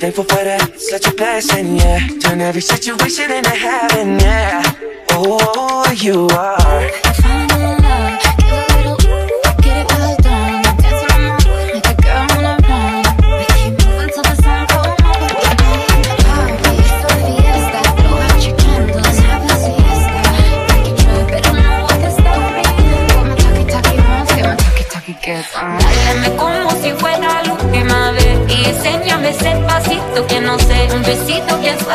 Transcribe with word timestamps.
Thankful 0.00 0.24
for 0.24 0.42
that, 0.42 0.80
such 0.80 1.06
a 1.08 1.14
blessing, 1.14 1.76
yeah. 1.76 1.98
Turn 2.20 2.40
every 2.40 2.62
situation 2.62 3.30
into 3.30 3.50
heaven, 3.50 4.18
yeah. 4.18 4.62
Oh, 5.10 5.94
you 5.94 6.26
are. 6.28 7.19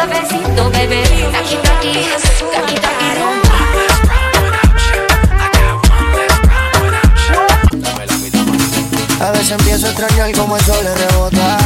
suavecito, 0.05 0.69
bebé. 0.71 1.03
Aquí, 1.35 1.57
aquí, 1.77 2.05
A 9.19 9.31
veces 9.31 9.51
empiezo 9.51 9.87
a 9.87 9.89
extrañar 9.89 10.31
como 10.33 10.57
el 10.57 10.63
sol 10.63 10.83
le 10.83 10.93
rebota. 10.93 11.57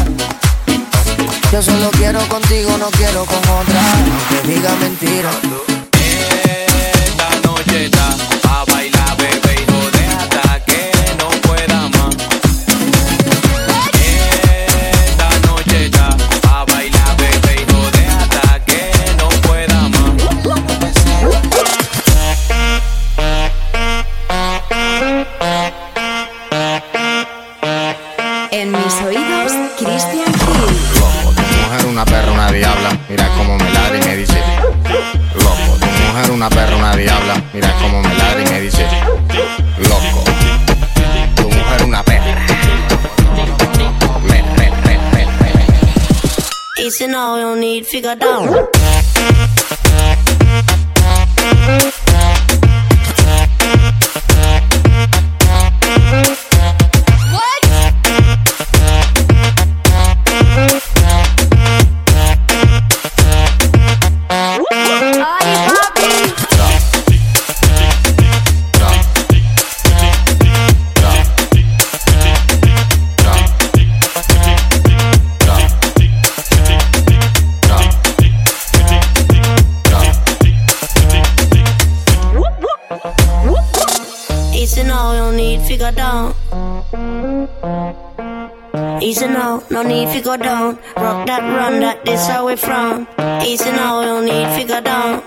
Yo 1.51 1.61
solo 1.61 1.89
quiero 1.91 2.19
contigo, 2.27 2.77
no 2.77 2.89
quiero 2.91 3.25
con 3.25 3.37
otra. 3.37 3.81
Aunque 4.31 4.47
diga 4.47 4.73
mentira. 4.75 5.68
no, 85.09 85.15
you 85.15 85.21
don't 85.21 85.37
need 85.37 85.65
to 85.67 85.77
go 85.77 85.91
down. 85.91 86.35
Easy 89.01 89.27
now, 89.27 89.63
no 89.71 89.81
need 89.81 90.09
to 90.13 90.21
go 90.21 90.37
down. 90.37 90.77
Rock 90.97 91.25
that, 91.27 91.41
run 91.41 91.79
that, 91.79 92.05
this 92.05 92.27
how 92.27 92.45
we 92.47 92.55
from. 92.55 93.07
Easy 93.43 93.71
now, 93.71 94.01
no 94.01 94.21
need 94.21 94.49
to 94.59 94.67
go 94.67 94.81
down. 94.81 95.21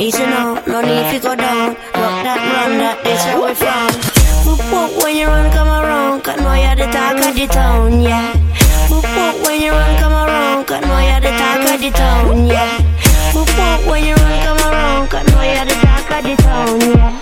Easy 0.00 0.24
now, 0.24 0.62
no 0.66 0.80
need 0.80 1.06
to 1.12 1.18
go 1.20 1.34
down. 1.34 1.68
Rock 1.94 2.16
that, 2.26 2.38
run 2.54 2.78
that, 2.78 3.02
this 3.02 3.24
how 3.24 3.46
we 3.46 3.54
from. 3.54 3.90
Whoop 4.46 4.60
whoop 4.70 5.02
when 5.02 5.16
you 5.16 5.26
run, 5.26 5.50
come 5.52 5.68
around. 5.68 6.22
Cause 6.22 6.38
now 6.38 6.54
you're 6.54 6.76
the 6.76 6.92
talk 6.92 7.18
of 7.18 7.34
the 7.34 7.46
town, 7.46 8.00
yeah. 8.00 8.32
Whoop 8.90 9.04
whoop 9.04 9.46
when 9.46 9.60
you 9.60 9.72
run, 9.72 9.98
come 9.98 10.12
around. 10.12 10.66
Cause 10.66 10.82
now 10.82 11.00
you're 11.02 11.20
the 11.20 11.32
talk 11.36 11.74
of 11.74 11.80
the 11.80 11.90
town, 11.90 12.46
yeah. 12.46 12.78
Whoop 13.34 13.48
whoop 13.58 13.90
when 13.90 14.04
you 14.04 14.14
run, 14.14 14.44
come 14.44 14.72
around. 14.72 15.08
Cause 15.08 15.26
now 15.26 15.42
you're 15.42 15.64
the 15.64 15.87
of 16.18 16.24
the 16.24 16.36
town, 16.42 16.80
yeah. 16.80 17.20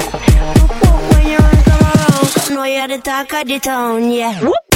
Whoop 0.59 0.71
whoop 0.71 1.13
When 1.13 1.27
you 1.27 1.39
wanna 1.39 1.63
come 1.65 1.83
around, 1.83 2.29
I 2.37 2.55
know 2.55 2.65
you're 2.65 2.89
the 2.89 2.99
talk 2.99 3.33
of 3.33 3.47
the 3.47 3.59
town, 3.59 4.11
yeah. 4.11 4.41
Whoop. 4.41 4.67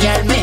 Tiene 0.00 0.39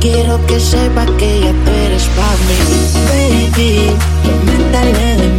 Quiero 0.00 0.38
que 0.46 0.60
sepa 0.60 1.04
que 1.18 1.40
ya 1.40 1.52
tú 1.64 1.70
eres 1.86 2.04
para 2.14 2.36
mí, 2.46 2.58
baby. 3.08 3.90
Yo 4.24 4.32
me 4.44 4.54
encargué 4.64 5.37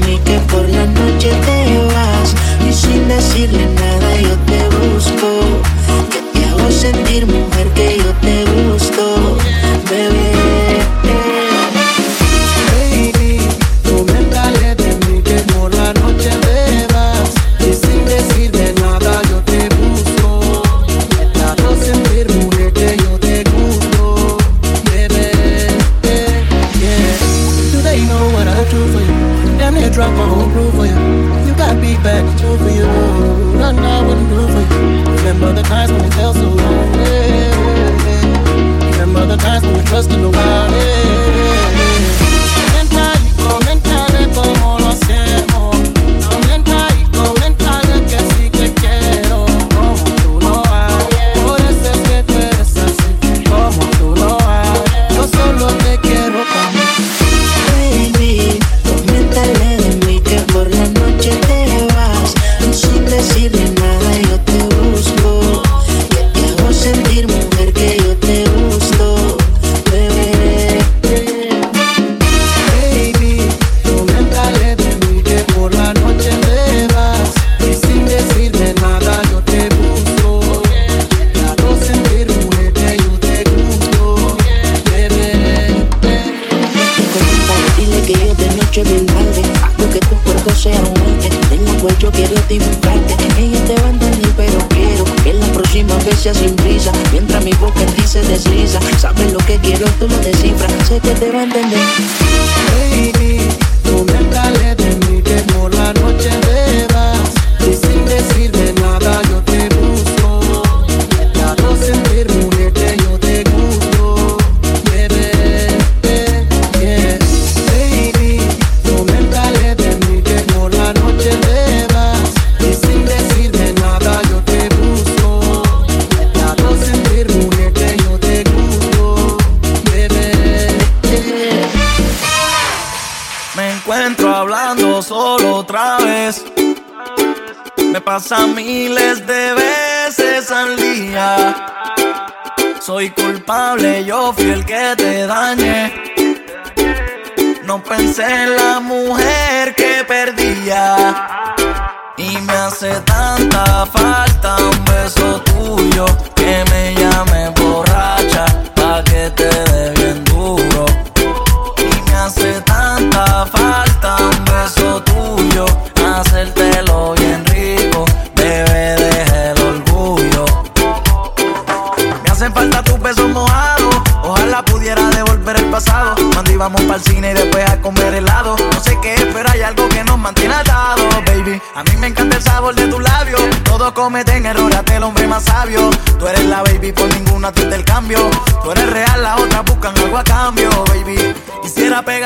And 148.21 148.51
love. 148.57 148.68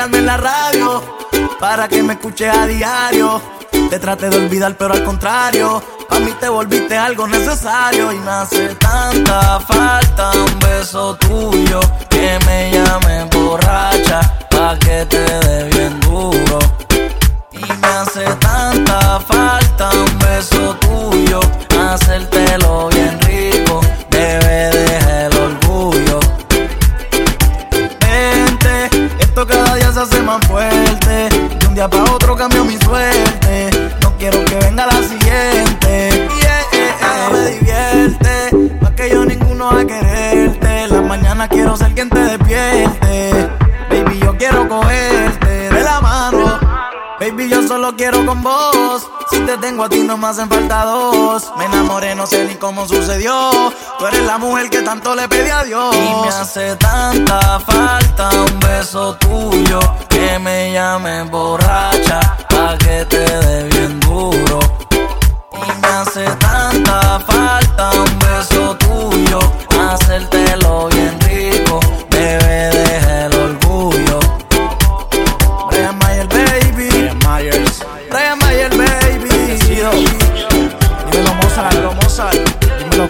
pegando 0.04 0.18
en 0.18 0.26
la 0.26 0.36
radio 0.36 1.02
para 1.58 1.88
que 1.88 2.02
me 2.02 2.14
escuches 2.14 2.54
a 2.54 2.66
diario. 2.66 3.40
Te 3.90 3.98
traté 3.98 4.28
de 4.28 4.36
olvidar, 4.36 4.76
pero 4.76 4.94
al 4.94 5.02
contrario, 5.04 5.82
a 6.10 6.18
mí 6.18 6.32
te 6.38 6.48
volviste 6.48 6.96
algo 6.96 7.26
necesario 7.26 8.12
y 8.12 8.18
me 8.18 8.30
hace 8.30 8.74
tanta 8.74 9.60
falta 9.60 10.32
un 10.32 10.58
beso 10.58 11.14
tuyo 11.16 11.80
que 12.10 12.38
me 12.46 12.70
llame 12.72 13.24
borracha 13.32 14.20
pa 14.50 14.76
que 14.78 15.06
te 15.06 15.20
dé 15.20 15.64
bien 15.70 16.00
duro. 16.00 16.58
Y 17.52 17.72
me 17.80 17.88
hace 17.88 18.24
tanta 18.40 19.20
falta 19.20 19.90
un 19.90 20.18
beso 20.18 20.74
tuyo, 20.80 21.40
hacértelo 21.78 22.88
bien 22.88 22.93
hace 30.04 30.22
más 30.22 30.46
fuerte. 30.46 31.28
Que 31.58 31.66
un 31.66 31.74
día 31.74 31.88
para 31.88 32.04
otro 32.12 32.36
cambio 32.36 32.63
a 49.84 49.88
ti 49.88 50.02
no 50.02 50.16
me 50.16 50.28
hacen 50.28 50.48
falta 50.48 50.84
dos. 50.84 51.52
Me 51.58 51.66
enamoré, 51.66 52.14
no 52.14 52.26
sé 52.26 52.44
ni 52.46 52.54
cómo 52.54 52.88
sucedió. 52.88 53.50
Tú 53.98 54.06
eres 54.06 54.22
la 54.22 54.38
mujer 54.38 54.70
que 54.70 54.80
tanto 54.80 55.14
le 55.14 55.28
pedí 55.28 55.50
a 55.50 55.62
Dios. 55.64 55.94
Y 55.94 56.22
me 56.22 56.28
hace 56.28 56.76
tanta 56.76 57.60
falta 57.60 58.30
un 58.30 58.60
beso 58.60 59.14
tuyo 59.16 59.80
que 60.08 60.38
me 60.38 60.72
llame 60.72 61.24
borracha 61.24 62.20
pa' 62.48 62.78
que 62.78 63.04
te 63.04 63.18
dé 63.18 63.64
bien 63.64 64.00
duro. 64.00 64.58
Y 65.52 65.80
me 65.82 65.88
hace 65.88 66.24
tanta 66.36 67.20
falta 67.20 67.90
un 67.92 68.18
beso 68.18 68.76
tuyo, 68.76 69.38
hacértelo 69.78 70.88
bien 70.88 71.20
rico. 71.20 71.53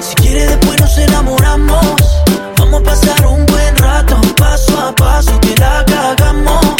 si 0.00 0.14
quiere 0.14 0.46
después 0.46 0.80
nos 0.80 0.96
enamoramos. 0.96 2.22
Vamos 2.58 2.80
a 2.80 2.84
pasar 2.84 3.26
un 3.26 3.44
buen 3.46 3.76
rato. 3.76 4.18
Paso 4.36 4.80
a 4.80 4.94
paso 4.94 5.38
que 5.40 5.54
la 5.56 5.84
cagamos. 5.84 6.76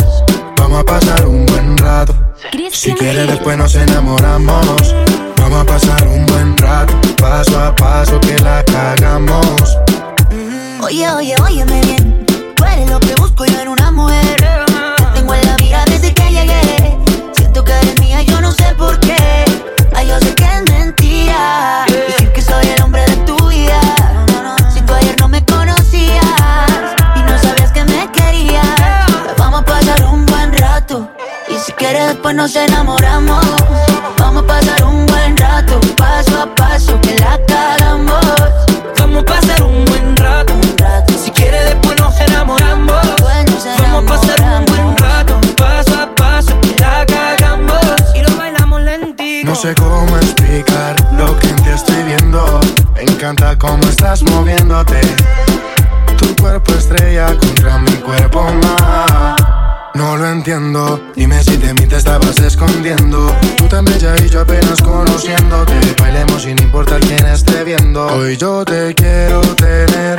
Vamos 0.57 0.81
a 0.81 0.85
pasar 0.85 1.27
un 1.27 1.45
buen 1.47 1.77
rato. 1.77 2.15
Si 2.73 2.93
quieres 2.95 3.27
después 3.29 3.59
nos 3.59 3.75
enamoramos. 3.75 4.95
Vamos 5.37 5.61
a 5.61 5.65
pasar 5.65 6.09
un 6.09 6.25
buen 6.27 6.57
rato. 6.57 6.95
Paso 7.19 7.61
a 7.61 7.75
paso 7.77 8.19
que 8.21 8.39
la 8.39 8.65
cagamos. 8.65 9.77
Oye, 10.83 11.11
oye, 11.11 11.35
óyeme 11.43 11.81
bien. 11.83 12.27
Tú 12.57 12.65
eres 12.65 12.89
lo 12.89 12.99
que 13.01 13.15
busco 13.17 13.45
yo 13.45 13.61
en 13.61 13.69
una 13.69 13.91
mujer. 13.91 14.37
Te 14.97 15.05
tengo 15.15 15.35
en 15.35 15.47
la 15.47 15.57
vida 15.57 15.85
desde 15.87 16.15
que 16.15 16.31
llegué. 16.31 16.97
Siento 17.33 17.63
que 17.65 17.73
eres 17.73 18.01
mía, 18.01 18.23
yo 18.23 18.41
no 18.41 18.51
sé 18.53 18.75
por 18.79 18.99
qué. 19.01 19.45
Ay, 19.95 20.09
yo 20.09 20.19
sé 20.21 20.35
que 20.35 20.45
es 20.45 20.71
mentira. 20.71 21.85
Nos 32.41 32.57
enamoramos. 32.57 33.45
Vamos 34.17 34.45
a 34.45 34.47
pasar 34.47 34.85
un 34.85 35.05
buen 35.05 35.37
rato. 35.37 35.79
Paso 35.95 36.41
a 36.41 36.55
paso 36.55 36.99
que 37.03 37.19
la 37.19 37.39
cagamos. 37.47 38.25
Vamos 38.99 39.23
a 39.23 39.27
pasar 39.27 39.63
un 39.63 39.85
buen 39.85 40.17
rato. 40.17 40.55
Si 41.23 41.31
quiere 41.33 41.63
después 41.65 42.01
nos 42.01 42.19
enamoramos. 42.19 43.03
Vamos 43.21 43.67
a 43.67 44.07
pasar 44.07 44.41
un 44.59 44.65
buen 44.65 44.97
rato. 44.97 45.39
Paso 45.55 46.01
a 46.01 46.15
paso 46.15 46.59
que 46.63 46.77
la 46.81 47.05
cagamos. 47.05 47.85
Y 48.15 48.23
lo 48.23 48.35
bailamos 48.35 48.81
lentito. 48.81 49.47
No 49.51 49.55
sé 49.55 49.75
cómo 49.75 50.17
explicar 50.17 50.97
lo 51.19 51.39
que 51.39 51.47
en 51.47 51.57
ti 51.57 51.69
estoy 51.69 52.03
viendo. 52.05 52.59
Me 52.95 53.03
encanta 53.03 53.59
cómo 53.59 53.83
estás 53.83 54.23
moviéndote. 54.23 55.01
Dime 61.15 61.41
si 61.45 61.57
de 61.59 61.73
mí 61.75 61.87
te 61.87 61.95
estabas 61.95 62.37
escondiendo. 62.41 63.33
Tú 63.57 63.69
tan 63.69 63.85
bella 63.85 64.17
y 64.17 64.29
yo 64.29 64.41
apenas 64.41 64.83
conociéndote. 64.83 65.75
Bailemos 66.01 66.43
sin 66.43 66.61
importar 66.61 66.99
quién 67.03 67.25
esté 67.27 67.63
viendo. 67.63 68.05
Hoy 68.09 68.37
yo 68.37 68.65
te 68.65 68.93
quiero 68.97 69.41
tener 69.55 70.17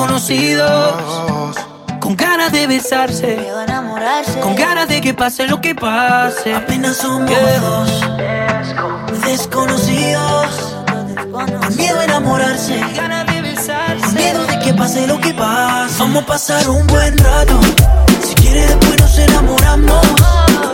desconocidos. 0.00 1.56
Con 2.00 2.16
ganas 2.16 2.52
de 2.52 2.66
besarse. 2.66 3.38
Con 4.42 4.54
ganas 4.54 4.88
de 4.88 5.00
que 5.00 5.12
pase 5.12 5.46
lo 5.46 5.60
que 5.60 5.74
pase. 5.74 6.54
Apenas 6.54 6.96
somos 6.96 7.30
dos 7.60 8.00
desconocidos. 9.24 10.76
Con 11.30 11.76
miedo 11.76 12.00
a 12.00 12.04
enamorarse. 12.04 12.80
Con 12.80 14.14
miedo 14.14 14.46
de 14.46 14.58
que 14.60 14.74
pase 14.74 15.06
lo 15.06 15.20
que 15.20 15.34
pase. 15.34 15.94
Vamos 15.98 16.22
a 16.22 16.26
pasar 16.26 16.68
un 16.70 16.86
buen 16.86 17.16
rato. 17.18 17.60
Si 18.26 18.34
quiere 18.34 18.66
después 18.66 18.98
nos 18.98 19.18
enamoramos. 19.18 20.06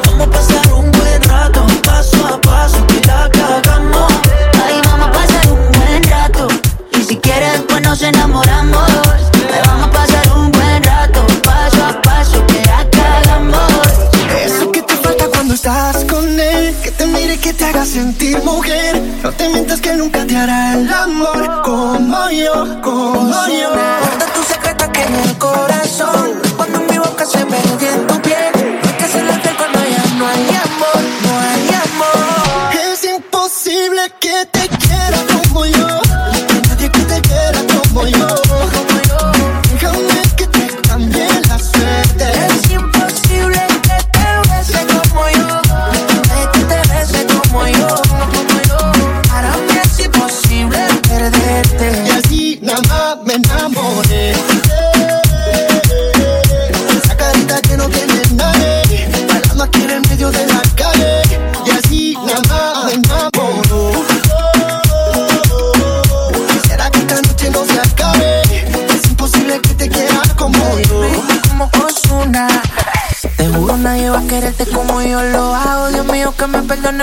Vamos 0.07 0.27
a 0.27 0.31
pasar 0.31 0.73
un 0.73 0.91
buen 0.93 1.23
rato. 1.23 1.67
Paso 1.83 2.27
a 2.27 2.41
paso 2.41 2.87
que 2.87 3.01
la 3.07 3.29
cagamos. 3.31 4.16
Nos 7.97 8.03
enamoramos. 8.03 8.91
Ay, 9.53 9.61
vamos 9.65 9.87
a 9.87 9.91
pasar 9.91 10.33
un 10.37 10.53
buen 10.53 10.83
rato. 10.83 11.27
Paso 11.43 11.85
a 11.85 12.03
paso 12.03 12.47
que 12.47 12.61
la 12.67 12.85
cagamos. 12.91 13.73
Eso 14.45 14.71
que 14.71 14.83
te 14.83 14.95
falta 14.97 15.29
cuando 15.29 15.55
estás 15.55 16.05
con 16.05 16.39
él. 16.39 16.75
Que 16.83 16.91
te 16.91 17.07
mire 17.07 17.35
y 17.35 17.39
que 17.39 17.55
te 17.55 17.65
haga 17.65 17.87
sentir 17.87 18.43
mujer. 18.43 19.01
No 19.23 19.33
te 19.33 19.49
mientas 19.49 19.81
que 19.81 19.95
nunca 19.95 20.27
te 20.27 20.37
hará 20.37 20.75
el 20.75 20.93
amor 20.93 21.63
como 21.63 22.31
yo, 22.31 22.83
como 22.83 23.47
yo. 23.49 23.71
Guarda 23.71 24.27
tu 24.35 24.43
secreto 24.43 24.85
aquí 24.85 25.01
en 25.01 25.15
el 25.15 25.39
corazón. 25.39 26.33
Cuando 26.57 26.81
mi 26.81 26.99
boca 26.99 27.25
se 27.25 27.45
mete 27.47 27.89
en 27.95 28.07
tu 28.07 28.21
piel. 28.21 28.53
Hay 28.57 29.41
que 29.41 29.57
cuando 29.57 29.79
ya 29.79 30.05
no 30.19 30.27
hay 30.27 30.49
amor, 30.69 31.03
no 31.25 31.31
hay 31.41 31.69
amor. 31.87 32.93
Es 32.93 33.05
imposible 33.05 34.03
que 34.21 34.45
te 34.53 34.56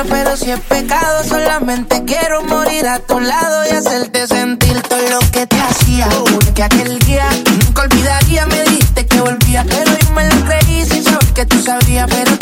pero 0.09 0.35
si 0.35 0.49
es 0.49 0.59
pecado, 0.61 1.23
solamente 1.23 2.03
quiero 2.03 2.41
morir 2.43 2.87
a 2.87 2.99
tu 2.99 3.19
lado 3.19 3.63
y 3.65 3.75
hacerte 3.75 4.25
sentir 4.25 4.81
todo 4.81 4.99
lo 5.09 5.19
que 5.31 5.45
te 5.45 5.59
hacía. 5.59 6.07
Porque 6.33 6.63
aquel 6.63 6.97
día 6.99 7.27
nunca 7.63 7.83
olvidaría, 7.83 8.45
me 8.47 8.63
dijiste 8.63 9.05
que 9.05 9.21
volvía, 9.21 9.63
pero 9.63 9.91
yo 9.95 10.09
me 10.11 10.27
lo 10.27 10.45
creí 10.45 10.83
sin 10.85 11.03
saber 11.03 11.33
que 11.33 11.45
tú 11.45 11.61
sabías, 11.61 12.07
pero 12.09 12.32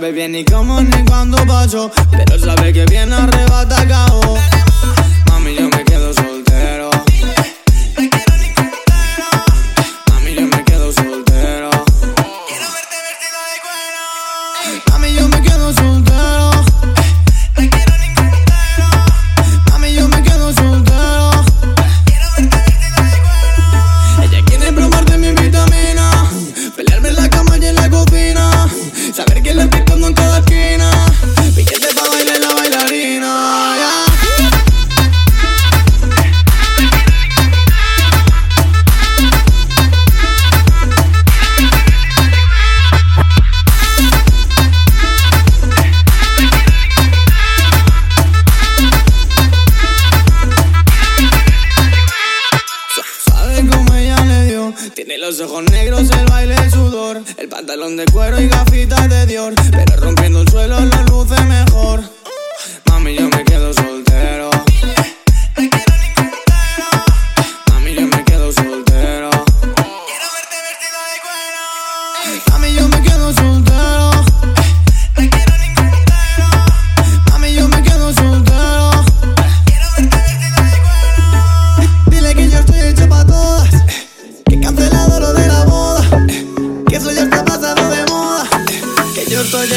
Baby, 0.00 0.12
bien 0.12 0.32
ni. 0.32 0.57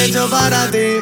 hecho 0.03 0.27
para 0.29 0.69
ti. 0.71 1.01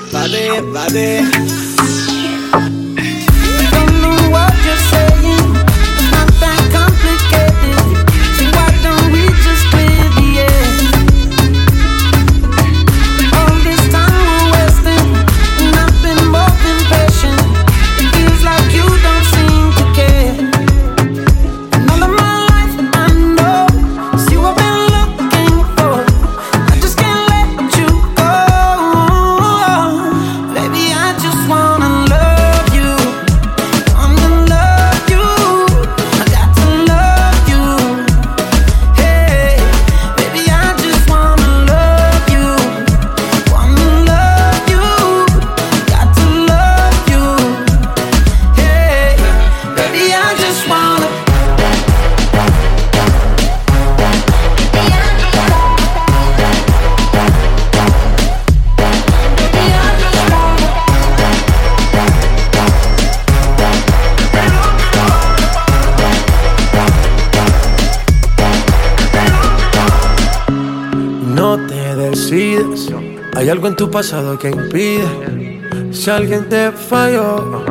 pasado 73.89 74.37
que 74.37 74.49
impide. 74.49 75.61
Si 75.91 76.09
alguien 76.09 76.47
te 76.47 76.71
falló, 76.71 77.63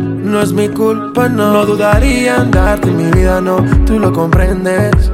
no 0.00 0.40
es 0.40 0.52
mi 0.52 0.68
culpa, 0.68 1.28
no. 1.28 1.52
No 1.52 1.66
dudaría 1.66 2.36
en 2.36 2.50
darte 2.50 2.90
mi 2.90 3.10
vida, 3.10 3.40
no, 3.40 3.64
tú 3.84 3.98
lo 3.98 4.12
comprendes. 4.12 5.10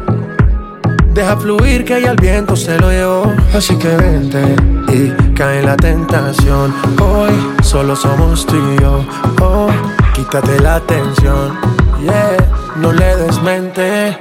Deja 1.14 1.37
fluir 1.37 1.85
que 1.85 2.01
ya 2.01 2.12
el 2.12 2.16
viento 2.16 2.55
se 2.55 2.79
lo 2.79 2.90
llevó. 2.90 3.33
Así 3.55 3.77
que 3.77 3.96
vente 3.96 4.57
y 4.88 5.35
cae 5.35 5.62
la 5.62 5.77
tentación. 5.77 6.73
Hoy 7.01 7.33
solo 7.62 7.96
somos 7.96 8.46
tú 8.46 8.57
y 8.57 8.81
yo. 8.81 9.05
Oh, 9.40 9.68
quítate 10.14 10.61
la 10.61 10.81
tensión. 10.81 11.59
Yeah, 12.03 12.37
no 12.77 12.92
le 12.92 13.16
des 13.16 13.42
mente. 13.42 14.16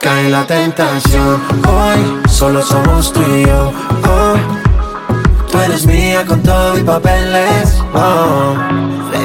Cae 0.00 0.30
la 0.30 0.46
tentación. 0.46 1.40
Hoy 1.68 2.28
solo 2.28 2.62
somos 2.62 3.12
tú 3.12 3.20
y 3.20 3.44
yo 3.44 3.72
eres 5.66 5.86
mía 5.86 6.24
con 6.24 6.42
todo 6.42 6.78
y 6.78 6.82
papeles. 6.82 7.82
Ah. 7.94 9.15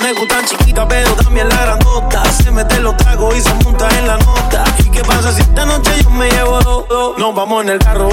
Me 0.00 0.12
gustan 0.14 0.42
chiquitas, 0.46 0.86
pero 0.88 1.12
también 1.16 1.48
la 1.50 1.60
grandota. 1.60 2.24
Se 2.32 2.50
mete 2.50 2.80
los 2.80 2.96
tragos 2.96 3.36
y 3.36 3.40
se 3.42 3.52
monta 3.62 3.86
en 3.98 4.06
la 4.06 4.16
nota. 4.16 4.64
¿Y 4.78 4.88
qué 4.90 5.02
pasa 5.02 5.30
si 5.32 5.42
esta 5.42 5.66
noche 5.66 5.90
yo 6.02 6.08
me 6.10 6.30
llevo 6.30 6.58
dos? 6.60 7.18
Nos 7.18 7.34
vamos 7.34 7.64
en 7.64 7.70
el 7.70 7.78
carro 7.78 8.05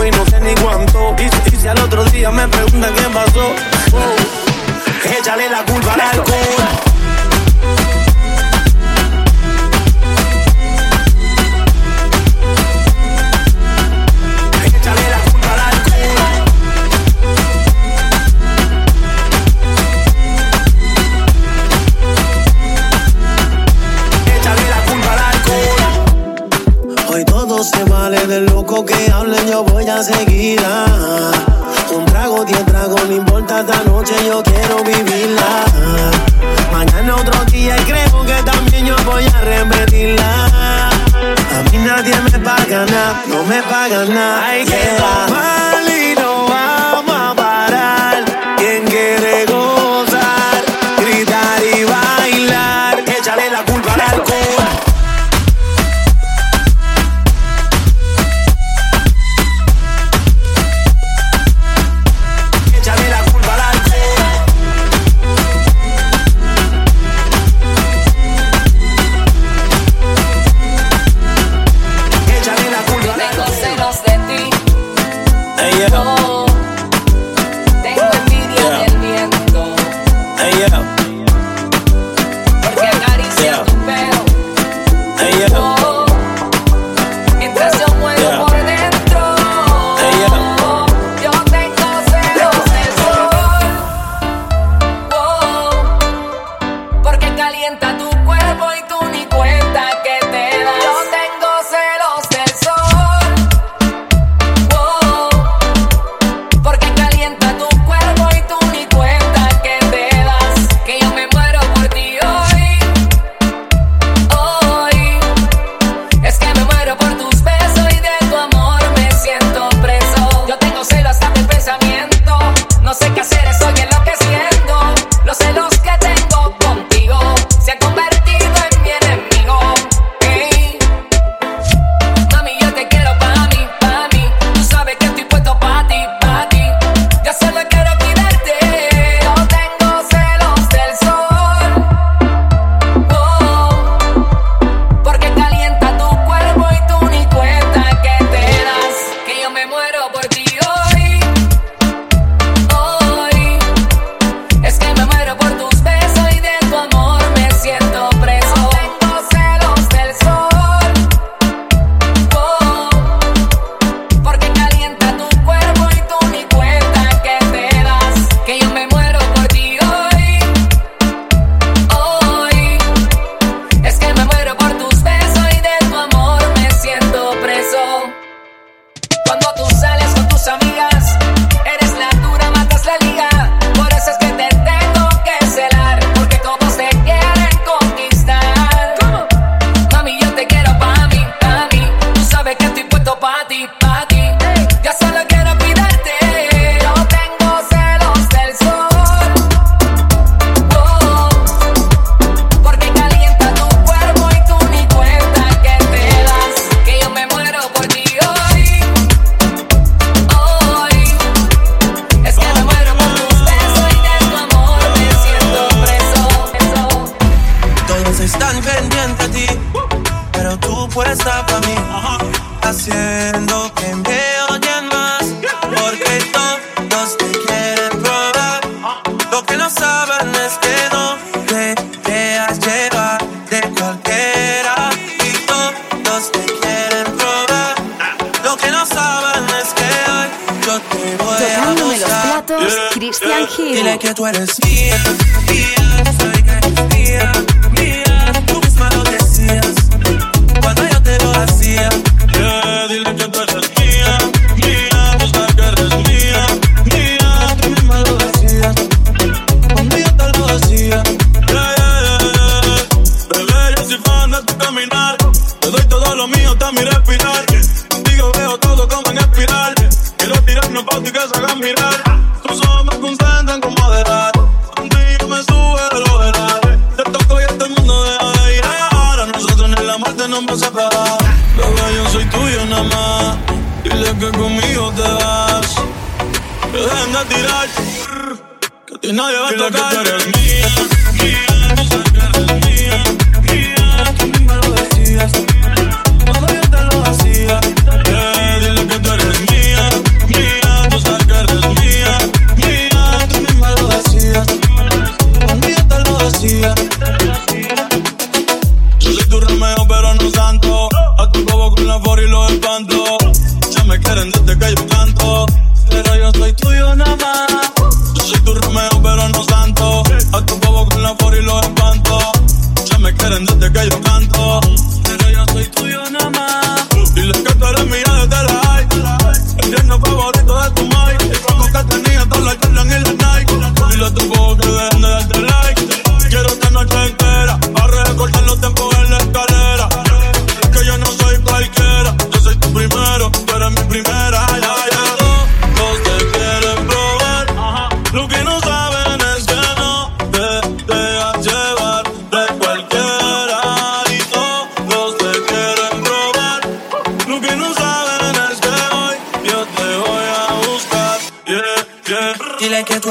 il 243.86 243.97
que 243.97 244.13
toi 244.13 244.31
le. 244.31 245.82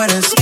What 0.02 0.12
is? 0.14 0.41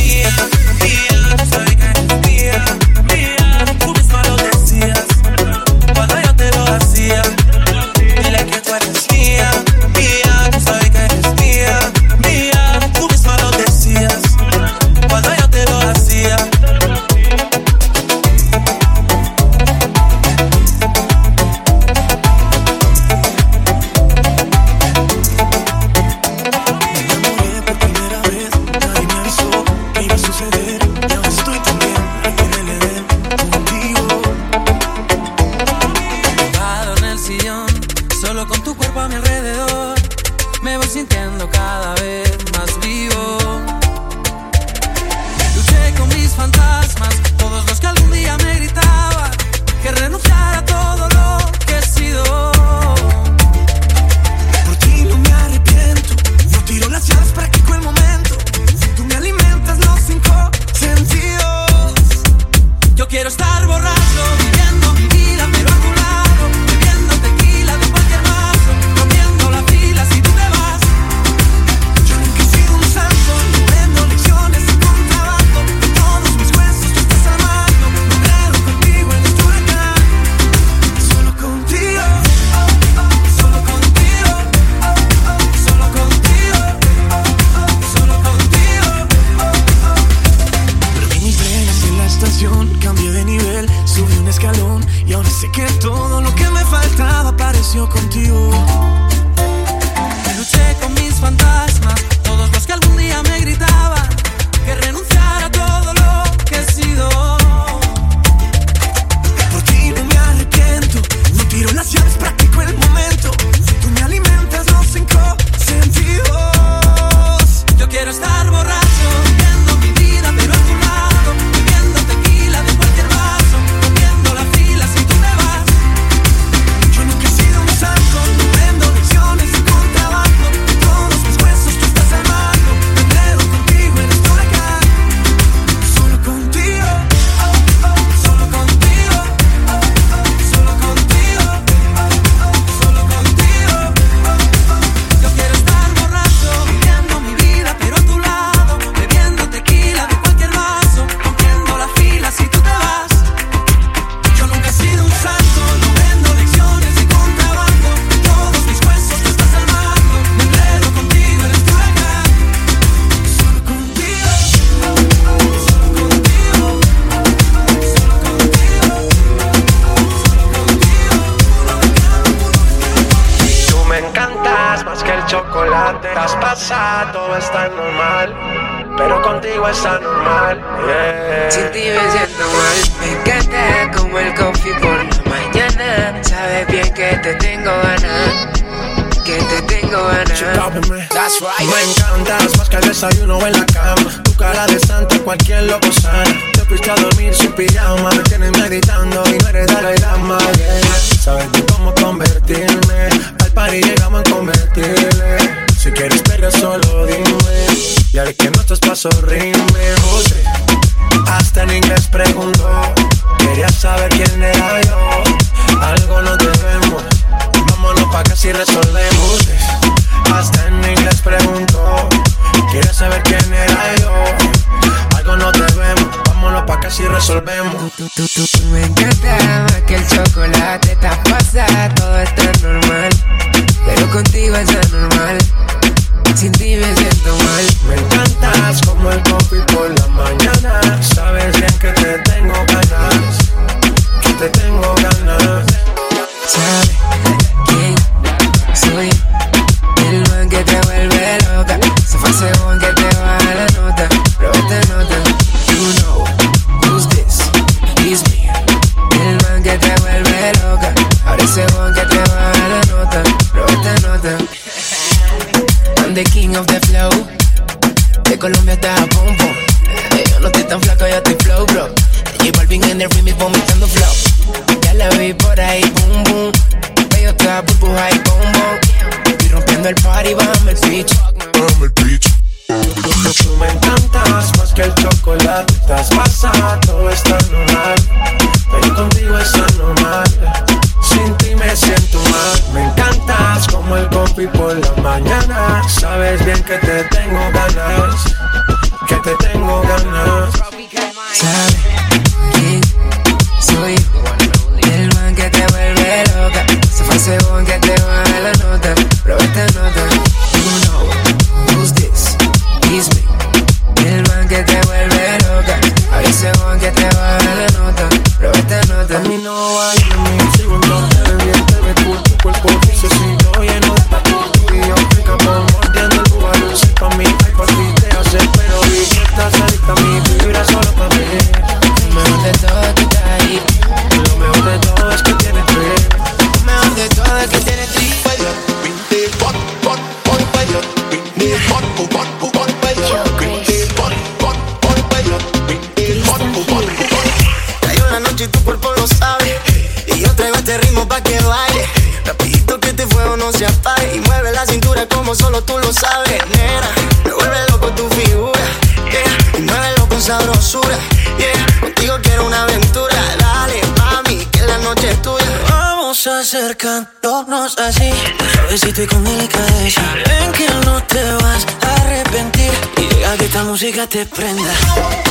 Acercándonos 367.20 367.76
así, 367.78 368.10
suavecito 368.52 369.02
y 369.02 369.06
con 369.06 369.24
delicadeza. 369.24 370.02
Ven 370.26 370.52
que 370.52 370.68
no 370.86 371.02
te 371.04 371.22
vas 371.34 371.66
a 371.82 371.94
arrepentir 372.02 372.70
y 372.96 373.14
deja 373.14 373.36
que 373.36 373.44
esta 373.44 373.64
música 373.64 374.06
te 374.06 374.26
prenda. 374.26 375.29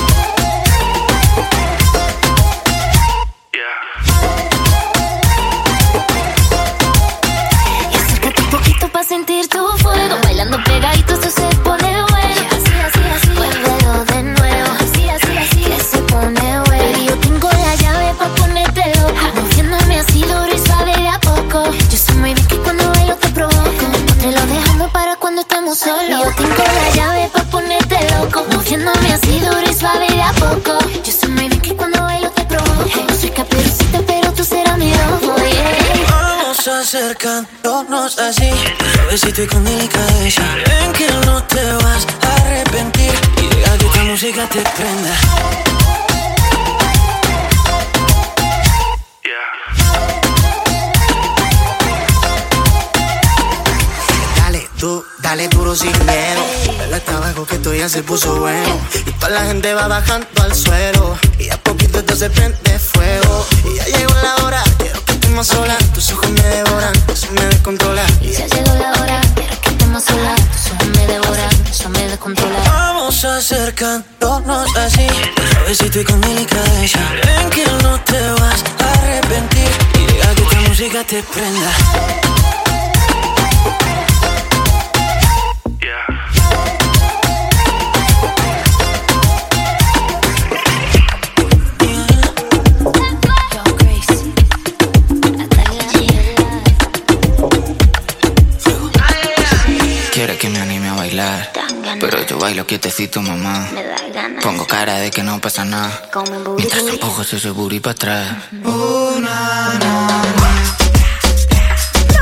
Acercándonos 36.89 38.17
así, 38.17 38.49
suavecito 38.95 39.43
y 39.43 39.47
con 39.47 39.63
delicadeza. 39.63 40.41
Ven 40.67 40.91
que 40.93 41.07
no 41.23 41.43
te 41.43 41.63
vas 41.73 42.07
a 42.23 42.35
arrepentir 42.35 43.11
y 43.37 43.55
deja 43.55 43.77
que 43.77 43.85
esta 43.85 44.03
música 44.05 44.49
te 44.49 44.61
prenda. 44.61 45.15
Dale, 54.37 54.67
tú, 54.79 55.05
dale 55.19 55.47
duro 55.49 55.75
sin 55.75 55.91
miedo. 55.91 56.43
Dale 56.79 56.95
hasta 56.95 57.17
abajo 57.17 57.45
que 57.45 57.55
esto 57.55 57.71
ya 57.71 57.87
se 57.87 58.01
puso 58.01 58.39
bueno. 58.39 58.79
Y 59.05 59.11
toda 59.11 59.29
la 59.29 59.45
gente 59.45 59.75
va 59.75 59.87
bajando 59.87 60.27
al 60.41 60.55
suelo. 60.55 61.19
Y 61.37 61.51
a 61.51 61.57
poquito 61.57 61.99
esto 61.99 62.15
se 62.15 62.31
prende 62.31 62.79
fuego. 62.79 63.45
Y 63.65 63.75
ya 63.77 63.85
llegó 63.85 64.13
la 64.23 64.35
hora, 64.43 64.63
estemos 65.41 65.47
solas. 65.47 65.93
Tus 65.93 66.11
ojos 66.11 66.29
me 66.31 66.41
devoran, 66.41 66.93
eso 67.07 67.27
me 67.31 67.41
descontrola. 67.45 68.03
Y 68.21 68.31
ya 68.31 68.47
llegó 68.47 68.73
la 68.75 68.91
hora, 68.91 69.21
quiero 69.35 69.61
que 69.61 69.69
estemos 69.69 70.03
solas. 70.03 70.39
Tus 70.51 70.71
ojos 70.73 70.87
me 70.97 71.07
devoran, 71.07 71.49
eso 71.69 71.89
me 71.89 72.07
descontrola. 72.07 72.59
Vamos 72.65 73.23
acercándonos 73.25 74.75
así, 74.75 75.07
suavecito 75.51 75.99
y 76.01 76.03
con 76.03 76.21
delicadeza. 76.21 76.99
Ven 77.25 77.49
que 77.49 77.65
no 77.83 77.99
te 78.01 78.19
vas 78.31 78.63
a 78.79 78.91
arrepentir 78.99 79.69
y 79.95 80.05
deja 80.13 80.35
que 80.35 80.43
esta 80.43 80.61
música 80.61 81.03
te 81.03 81.23
prenda. 81.23 81.71
Pero 102.09 102.25
yo 102.25 102.39
bailo 102.39 102.65
quietecito, 102.65 103.21
mamá. 103.21 103.69
Me 103.71 103.83
da 103.83 103.95
ganas. 104.11 104.43
Pongo 104.43 104.65
cara 104.65 104.95
de 104.95 105.11
que 105.11 105.21
no 105.21 105.39
pasa 105.39 105.63
nada. 105.63 106.09
Mientras 106.57 106.87
empujo 106.87 107.21
ese 107.21 107.51
booty 107.51 107.79
para 107.79 107.91
atrás. 107.91 108.37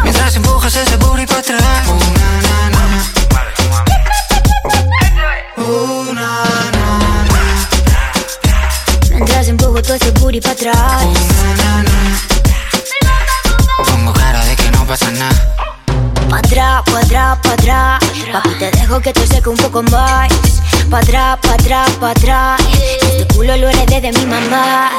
Mientras 0.04 0.36
empujas 0.36 0.76
ese 0.76 0.98
booty 0.98 1.26
para 1.26 1.40
atrás. 1.40 1.88
Mientras 9.10 9.48
empujo 9.48 9.82
todo 9.82 9.94
ese 9.94 10.12
booty 10.12 10.42
pa' 10.42 10.52
atrás. 10.52 11.37
Te 18.98 19.04
dejo 19.04 19.14
que 19.14 19.14
te 19.14 19.36
seque 19.36 19.50
un 19.50 19.58
poco 19.58 19.84
más. 19.92 20.30
Pa' 20.90 21.00
atrás, 21.00 21.38
pa' 21.42 21.54
atrás, 21.54 21.90
pa' 22.00 22.12
atrás. 22.12 22.60
Este 23.04 23.28
culo 23.36 23.56
lo 23.58 23.70
heredé 23.70 24.02
de 24.02 24.12
mi 24.12 24.26
mamá. 24.26 24.90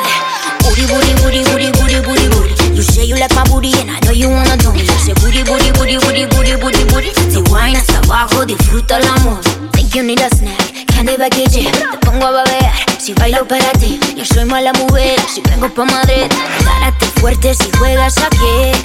Booty, 0.63 0.83
booty, 0.87 1.15
booty, 1.23 1.43
booty, 1.51 1.71
booty, 1.73 2.01
booty, 2.07 2.29
booty. 2.29 2.77
You 2.77 2.83
say 2.83 3.07
you 3.07 3.17
like 3.17 3.35
my 3.35 3.43
booty 3.51 3.73
and 3.81 3.91
I 3.91 3.99
know 4.01 4.13
you 4.13 4.31
wanna 4.31 4.57
do 4.57 4.73
me. 4.73 4.83
Ese 4.83 5.15
booty, 5.15 5.43
booty, 5.43 5.73
booty, 5.73 5.99
booty, 5.99 6.27
booty, 6.27 6.57
booty, 6.57 6.85
booty. 6.93 7.13
Si 7.29 7.39
wine 7.51 7.77
hasta 7.77 7.99
abajo, 7.99 8.45
disfruta 8.47 8.99
el 8.99 9.09
amor. 9.09 9.41
Think 9.73 9.95
you 9.97 10.05
need 10.05 10.21
a 10.21 10.29
snack, 10.31 10.87
candy 10.87 11.17
baguette. 11.17 11.67
Te 11.73 11.99
pongo 12.07 12.27
a 12.27 12.45
beber, 12.45 12.71
si 13.01 13.15
bailo 13.15 13.49
para 13.49 13.73
ti. 13.73 13.99
Yo 14.17 14.25
soy 14.25 14.45
mala 14.45 14.73
mujer 14.75 15.19
si 15.29 15.41
vengo 15.41 15.69
pa' 15.75 15.85
Madrid. 15.85 16.31
Carácter 16.65 17.09
fuerte 17.21 17.55
si 17.55 17.69
juegas 17.79 18.17
aquí. 18.19 18.79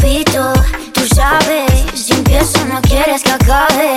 Papito, 0.00 0.52
tú 0.94 1.06
sabes, 1.14 1.70
si 1.94 2.14
empiezo 2.14 2.64
no 2.64 2.80
quieres 2.80 3.22
que 3.22 3.32
acabe. 3.32 3.96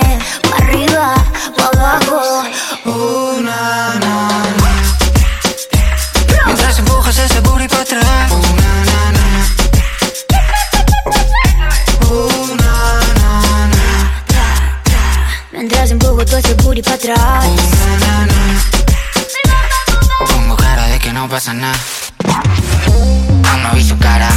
Pa' 0.50 0.56
arriba, 0.58 1.14
pa' 1.56 1.70
abajo. 1.72 2.44
Oh, 2.84 3.40
na, 3.40 3.94
na, 4.00 4.28
na. 4.60 4.70
Mientras 6.44 6.78
empujas 6.78 7.18
ese 7.18 7.40
booty 7.40 7.68
para 7.68 7.82
atrás. 7.82 8.32
Uh, 8.32 8.36
na, 8.60 8.84
na, 8.84 8.96
na, 9.16 9.24
na. 9.24 9.40
Na, 12.60 12.74
na, 13.14 13.66
na. 13.68 13.82
Mientras 15.52 15.90
empujo 15.90 16.22
todo 16.26 16.36
ese 16.36 16.52
booty 16.54 16.82
pa' 16.82 16.94
atrás. 16.94 17.46
Pongo 20.28 20.56
cara 20.56 20.86
de 20.86 20.98
que 20.98 21.14
no 21.14 21.26
pasa 21.30 21.54
nada. 21.54 21.78
Aún 23.50 23.62
no 23.62 23.72
vi 23.72 23.82
su 23.82 23.96
cara, 23.98 24.28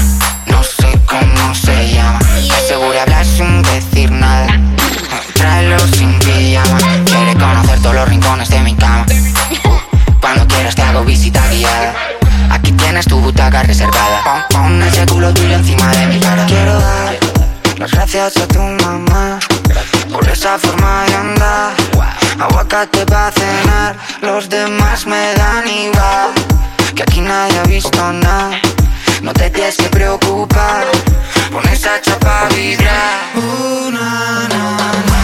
no 0.45 0.63
sé 0.63 0.96
cómo 1.07 1.55
se 1.55 1.93
llama. 1.93 2.19
Seguro 2.67 2.99
hablar 3.01 3.25
sin 3.25 3.61
decir 3.63 4.11
nada. 4.11 4.47
Tráelo 5.33 5.79
sin 5.79 6.19
pijama. 6.19 6.77
Quiere 7.05 7.33
conocer 7.33 7.79
todos 7.81 7.95
los 7.95 8.09
rincones 8.09 8.49
de 8.49 8.59
mi 8.59 8.75
cama. 8.75 9.05
Cuando 10.21 10.47
quieras 10.47 10.75
te 10.75 10.81
hago 10.83 11.03
visita 11.03 11.41
guiada. 11.49 11.95
Aquí 12.51 12.71
tienes 12.73 13.05
tu 13.05 13.19
butaca 13.19 13.63
reservada. 13.63 14.47
Pon, 14.49 14.61
pon 14.61 14.83
ese 14.83 15.05
culo 15.05 15.33
tuyo 15.33 15.55
encima 15.55 15.87
de 15.91 16.07
mi 16.07 16.19
cara. 16.19 16.45
Quiero 16.45 16.79
dar 16.79 17.17
las 17.77 17.91
gracias 17.91 18.37
a 18.37 18.47
tu 18.47 18.59
mamá 18.59 19.39
por 20.11 20.27
esa 20.29 20.57
forma 20.59 21.05
de 21.07 21.15
andar. 21.15 21.73
Aguacate 22.39 23.05
para 23.05 23.31
cenar, 23.31 23.95
los 24.21 24.47
demás 24.47 25.07
me 25.07 25.33
dan 25.33 25.67
igual. 25.67 26.29
Que 26.95 27.03
aquí 27.03 27.21
nadie 27.21 27.59
ha 27.59 27.63
visto 27.63 28.13
nada. 28.13 28.59
No 29.22 29.34
te 29.34 29.49
tienes 29.49 29.76
que 29.76 29.89
preocupar. 29.89 30.86
Pon 31.51 31.68
esa 31.70 31.99
chapa 32.01 32.41
a 32.45 32.49
vibrar. 32.49 33.32
Uh, 33.36 33.91
na, 33.91 34.47
na, 34.47 34.78
na. 35.09 35.20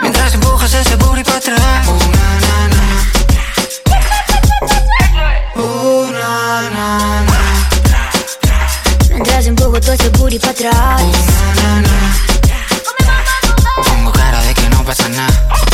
Mientras 0.00 0.34
empujas 0.34 0.74
ese 0.74 0.96
booty 0.96 1.22
para 1.22 1.36
atrás. 1.36 1.88
Uh, 1.88 1.98
na, 2.16 2.38
na, 2.44 2.68
na. 2.74 2.82
Uh, 5.62 6.10
na, 6.10 6.70
na, 6.70 6.88
na. 7.22 7.38
Mientras 9.10 9.46
empujo 9.46 9.80
todo 9.80 9.92
ese 9.92 10.08
booty 10.10 10.38
pa' 10.38 10.50
atrás. 10.50 11.02
Pongo 13.84 14.12
cara 14.12 14.42
de 14.42 14.54
que 14.54 14.68
no 14.70 14.84
pasa 14.84 15.08
nada. 15.08 15.73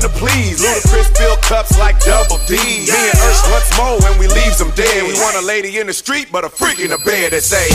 To 0.00 0.08
please. 0.08 0.60
Ludacris 0.60 1.16
fill 1.16 1.36
cups 1.36 1.78
like 1.78 1.98
double 2.00 2.38
D. 2.46 2.56
Me 2.56 2.88
and 2.88 3.18
Ursh 3.18 3.50
once 3.50 3.70
more 3.76 3.98
when 4.00 4.18
we 4.18 4.26
leaves 4.26 4.58
them 4.58 4.70
dead. 4.72 5.04
We 5.04 5.14
want 5.14 5.36
a 5.36 5.44
lady 5.46 5.78
in 5.78 5.86
the 5.86 5.92
street, 5.92 6.28
but 6.32 6.44
a 6.44 6.48
freak 6.48 6.80
in 6.80 6.90
the 6.90 6.98
bed 6.98 7.32
that 7.32 7.42
say, 7.42 7.68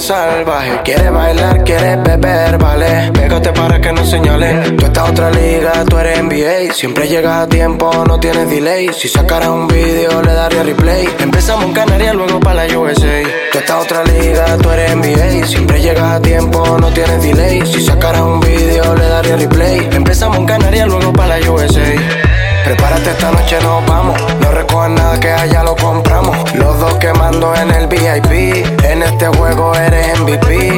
salvaje. 0.00 0.80
Quiere 0.84 1.10
bailar, 1.10 1.64
quiere 1.64 1.96
beber, 1.96 2.58
vale. 2.58 3.10
Pégate 3.12 3.52
para 3.52 3.80
que 3.80 3.92
no 3.92 4.04
señale. 4.04 4.72
Tú 4.76 4.86
estás 4.86 5.10
otra 5.10 5.30
liga, 5.30 5.84
tú 5.88 5.98
eres 5.98 6.22
NBA. 6.22 6.74
Siempre 6.74 7.08
llegas 7.08 7.42
a 7.42 7.48
tiempo, 7.48 7.90
no 8.06 8.18
tienes 8.20 8.48
delay. 8.50 8.90
Si 8.92 9.08
sacara 9.08 9.50
un 9.50 9.66
video, 9.68 10.22
le 10.22 10.32
daría 10.32 10.62
replay. 10.62 11.08
Empezamos 11.18 11.64
en 11.66 11.72
Canarias, 11.72 12.14
luego 12.14 12.40
para 12.40 12.66
la 12.66 12.78
USA. 12.78 13.22
Tú 13.52 13.58
estás 13.58 13.84
otra 13.84 14.04
liga, 14.04 14.56
tú 14.62 14.70
eres 14.70 14.94
NBA. 14.94 15.46
Siempre 15.46 15.80
llegas 15.80 16.12
a 16.12 16.20
tiempo, 16.20 16.78
no 16.80 16.90
tienes 16.92 17.22
delay. 17.22 17.62
Si 17.66 17.84
sacara 17.84 18.22
un 18.24 18.40
video, 18.40 18.94
le 18.94 19.08
daría 19.08 19.36
replay. 19.36 19.88
Empezamos 19.92 20.38
en 20.38 20.46
Canarias, 20.46 20.86
luego 20.88 21.12
para 21.12 21.38
la 21.38 21.50
USA. 21.50 22.27
Prepárate 22.64 23.10
esta 23.10 23.30
noche, 23.30 23.58
nos 23.62 23.84
vamos. 23.86 24.20
No 24.40 24.50
recojas 24.50 24.90
nada 24.90 25.20
que 25.20 25.30
allá 25.30 25.62
lo 25.62 25.74
compramos. 25.76 26.36
Los 26.54 26.78
dos 26.78 26.94
quemando 26.94 27.54
en 27.54 27.70
el 27.70 27.86
VIP. 27.86 28.84
En 28.84 29.02
este 29.02 29.26
juego 29.28 29.74
eres 29.74 30.18
MVP. 30.20 30.77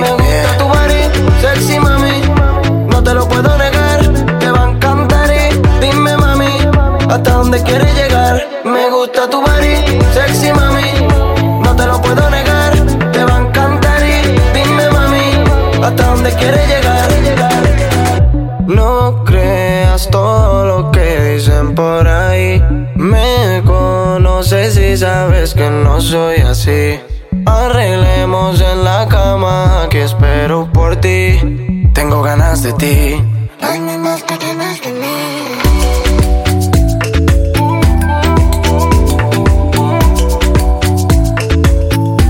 Tengo 31.93 32.23
ganas 32.23 32.63
de 32.63 32.73
ti. 32.75 33.23
Las 33.61 33.79
mismas 33.79 34.23
que 34.23 34.37
tienes 34.37 34.81
de 34.83 34.93
mí 34.93 35.51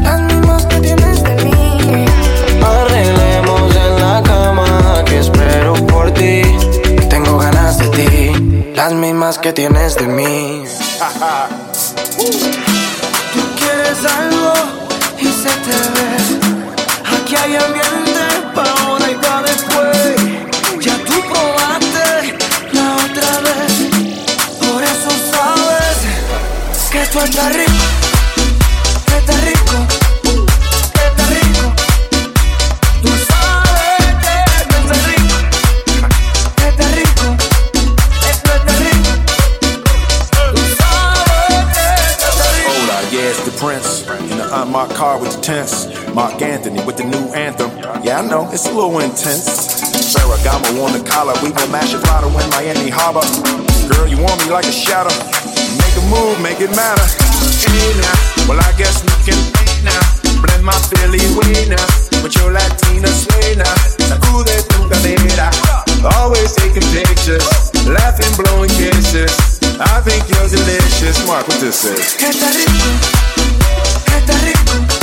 Las 0.02 0.20
mismas 0.20 0.66
que 0.66 0.76
tienes 0.80 1.22
de 1.22 1.34
mí 1.44 2.06
Arreglemos 2.62 3.76
en 3.76 4.00
la 4.00 4.22
cama 4.22 5.04
Que 5.04 5.18
espero 5.18 5.74
por 5.86 6.10
ti. 6.12 6.42
Tengo 7.08 7.38
ganas 7.38 7.78
de 7.78 7.88
ti 7.88 8.72
Las 8.74 8.92
mismas 8.92 9.38
que 9.38 9.52
tienes 9.52 9.94
de 9.96 10.06
mí. 10.06 10.64
know, 48.30 48.46
it's 48.54 48.66
a 48.66 48.72
little 48.72 48.94
intense. 49.02 49.82
Ferragamo 50.14 50.86
on 50.86 50.94
the 50.94 51.02
collar, 51.02 51.34
we 51.42 51.50
been 51.50 51.70
mashing 51.74 52.00
bottle 52.06 52.30
in 52.30 52.46
Miami 52.54 52.88
Harbor. 52.88 53.26
Girl, 53.90 54.06
you 54.06 54.22
want 54.22 54.38
me 54.46 54.54
like 54.54 54.64
a 54.64 54.72
shadow. 54.72 55.10
Make 55.82 55.94
a 55.98 56.04
move, 56.06 56.38
make 56.38 56.62
it 56.62 56.70
matter. 56.78 57.02
Hey 57.58 57.90
now, 57.98 58.46
well 58.46 58.62
I 58.62 58.70
guess 58.78 59.02
we 59.02 59.10
can 59.26 59.38
hey 59.58 59.82
now. 59.82 59.98
Blend 60.46 60.62
my 60.62 60.78
Philly 60.88 61.20
way 61.34 61.66
now 61.66 61.82
with 62.22 62.38
your 62.38 62.54
Latina 62.54 63.10
sway 63.10 63.58
now. 63.58 63.74
Sacude 63.98 64.54
tu 64.70 64.86
cadera. 64.86 65.50
Always 66.22 66.54
taking 66.54 66.86
pictures, 66.94 67.44
laughing, 67.84 68.30
blowing 68.38 68.70
kisses. 68.70 69.58
I 69.82 69.98
think 70.06 70.22
you're 70.30 70.48
delicious. 70.48 71.18
Mark 71.26 71.48
what 71.50 71.58
this 71.58 71.82
is. 71.82 72.14
Catarina, 72.14 72.94
Catarina. 74.06 74.99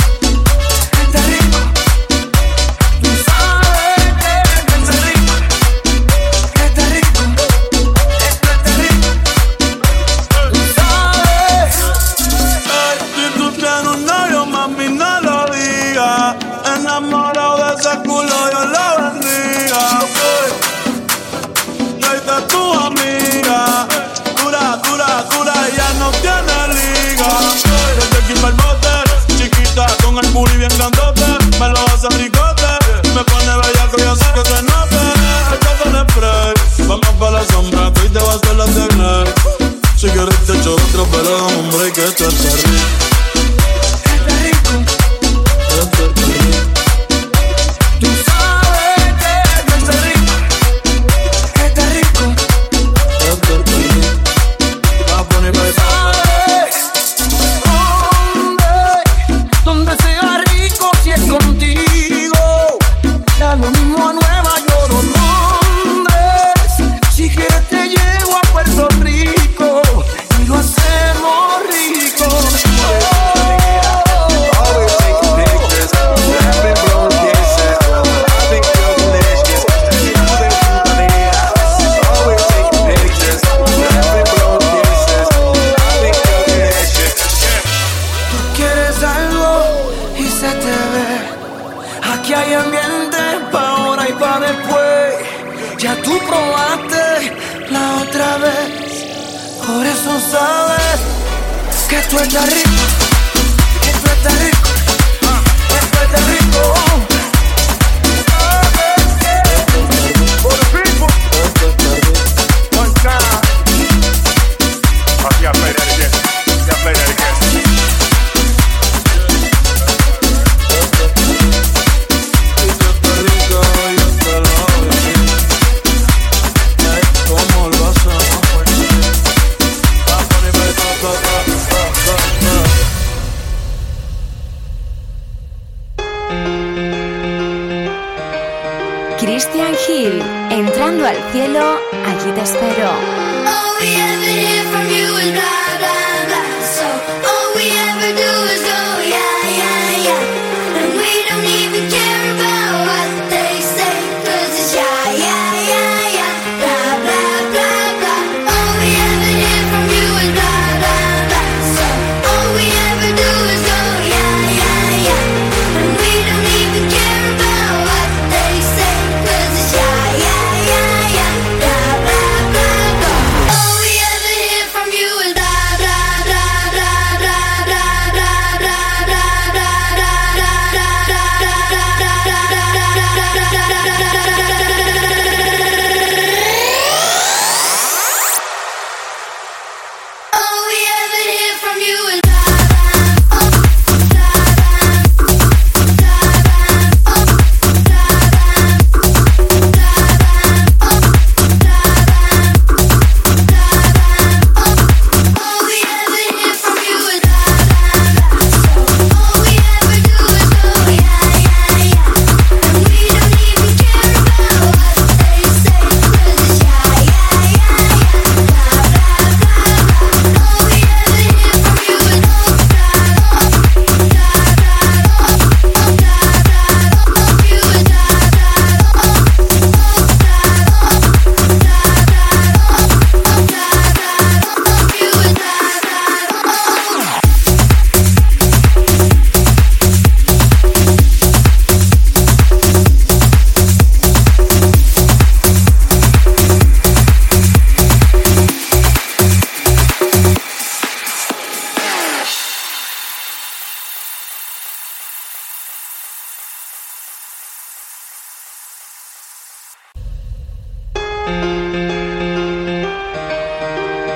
Christian 139.38 139.72
Hill, 139.86 140.20
entrando 140.50 141.06
al 141.06 141.14
cielo, 141.30 141.78
allí 142.04 142.32
te 142.32 142.40
espero. 142.40 143.27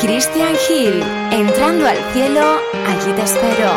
Christian 0.03 0.57
Hill, 0.69 1.01
entrando 1.31 1.87
al 1.87 1.97
cielo, 2.13 2.61
allí 2.89 3.13
te 3.13 3.23
espero. 3.23 3.71